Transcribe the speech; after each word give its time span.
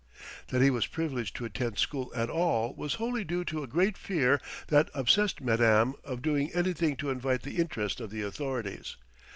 That 0.47 0.63
he 0.63 0.71
was 0.71 0.87
privileged 0.87 1.35
to 1.35 1.45
attend 1.45 1.77
school 1.77 2.11
at 2.15 2.27
all 2.27 2.73
was 2.73 2.95
wholly 2.95 3.23
due 3.23 3.43
to 3.45 3.61
a 3.61 3.67
great 3.67 3.95
fear 3.99 4.41
that 4.69 4.89
obsessed 4.95 5.41
Madame 5.41 5.93
of 6.03 6.23
doing 6.23 6.51
anything 6.55 6.95
to 6.95 7.11
invite 7.11 7.43
the 7.43 7.59
interest 7.59 8.01
of 8.01 8.09
the 8.09 8.23
authorities. 8.23 8.97